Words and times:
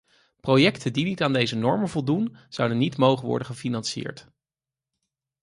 Projecten 0.39 0.93
die 0.93 1.05
niet 1.05 1.21
aan 1.21 1.33
deze 1.33 1.55
normen 1.55 1.89
voldoen, 1.89 2.37
zouden 2.49 2.77
niet 2.77 2.97
mogen 2.97 3.27
worden 3.27 3.47
gefinancierd. 3.47 4.27